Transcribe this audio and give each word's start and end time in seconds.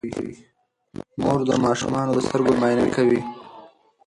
مور 1.21 1.39
د 1.49 1.51
ماشومانو 1.65 2.11
د 2.15 2.19
سترګو 2.27 2.51
معاینه 2.59 2.87
کوي. 2.95 3.21